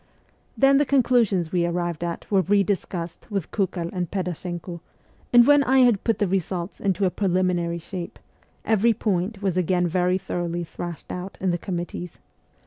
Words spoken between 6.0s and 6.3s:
put the